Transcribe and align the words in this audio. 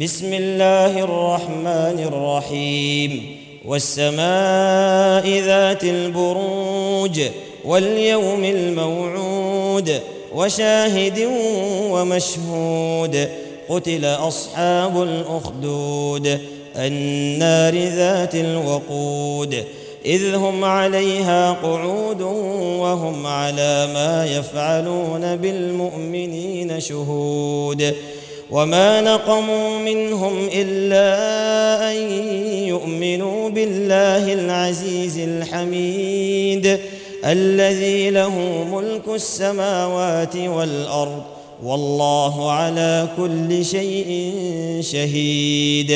بسم 0.00 0.32
الله 0.32 1.04
الرحمن 1.04 1.98
الرحيم. 2.12 3.36
والسماء 3.64 5.28
ذات 5.28 5.84
البروج 5.84 7.20
واليوم 7.64 8.44
الموعود 8.44 10.00
وشاهد 10.34 11.28
ومشهود. 11.90 13.28
قتل 13.68 14.04
أصحاب 14.04 15.02
الأخدود 15.02 16.38
النار 16.76 17.74
ذات 17.74 18.34
الوقود. 18.34 19.64
إذ 20.06 20.34
هم 20.34 20.64
عليها 20.64 21.52
قعود 21.52 22.22
وهم 22.80 23.26
على 23.26 23.88
ما 23.94 24.26
يفعلون 24.26 25.36
بالمؤمنين 25.36 26.80
شهود. 26.80 27.94
وما 28.50 29.00
نقموا 29.00 29.78
منهم 29.78 30.48
الا 30.54 31.90
ان 31.92 31.96
يؤمنوا 32.68 33.50
بالله 33.50 34.32
العزيز 34.32 35.18
الحميد 35.18 36.78
الذي 37.24 38.10
له 38.10 38.64
ملك 38.72 39.08
السماوات 39.08 40.36
والارض 40.36 41.22
والله 41.62 42.50
على 42.52 43.08
كل 43.16 43.64
شيء 43.64 44.32
شهيد 44.80 45.90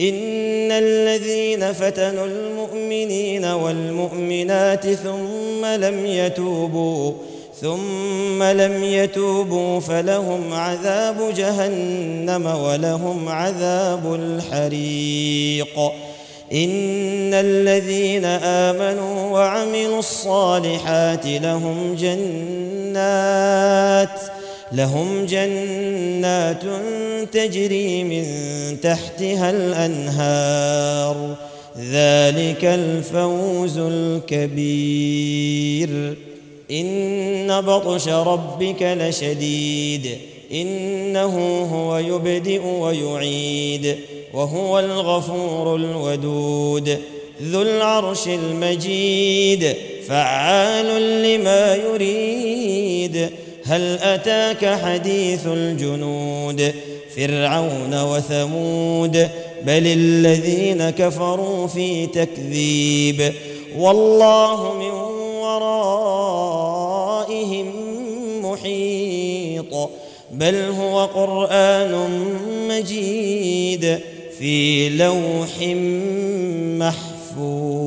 ان 0.00 0.70
الذين 0.72 1.72
فتنوا 1.72 2.26
المؤمنين 2.26 3.44
والمؤمنات 3.44 4.86
ثم 4.86 5.64
لم 5.66 6.06
يتوبوا 6.06 7.12
ثم 7.60 8.42
لم 8.42 8.84
يتوبوا 8.84 9.80
فلهم 9.80 10.52
عذاب 10.52 11.34
جهنم 11.36 12.46
ولهم 12.46 13.28
عذاب 13.28 14.14
الحريق. 14.14 15.78
إن 16.52 17.34
الذين 17.34 18.24
آمنوا 18.24 19.30
وعملوا 19.30 19.98
الصالحات 19.98 21.26
لهم 21.26 21.94
جنات 21.94 23.00
لهم 24.72 25.26
جنات 25.26 26.62
تجري 27.32 28.04
من 28.04 28.24
تحتها 28.80 29.50
الأنهار. 29.50 31.36
ذلك 31.78 32.64
الفوز 32.64 33.78
الكبير. 33.78 35.10
إن 36.70 37.60
بطش 37.60 38.08
ربك 38.08 38.82
لشديد 38.82 40.18
إنه 40.52 41.62
هو 41.72 41.98
يبدئ 41.98 42.62
ويعيد 42.66 43.96
وهو 44.34 44.78
الغفور 44.78 45.76
الودود 45.76 46.98
ذو 47.42 47.62
العرش 47.62 48.28
المجيد 48.28 49.76
فعال 50.08 51.22
لما 51.22 51.74
يريد. 51.74 53.30
هل 53.64 53.98
أتاك 53.98 54.78
حديث 54.84 55.46
الجنود 55.46 56.74
فرعون 57.16 58.02
وثمود 58.02 59.28
بل 59.66 59.86
الذين 59.86 60.90
كفروا 60.90 61.66
في 61.66 62.06
تكذيب 62.06 63.32
والله 63.78 64.74
من 64.74 64.90
ورائهم 65.40 66.29
محيط 68.50 69.90
بل 70.30 70.54
هو 70.54 71.04
قرآن 71.04 71.92
مجيد 72.68 73.98
في 74.38 74.88
لوح 74.88 75.50
محفوظ. 76.78 77.79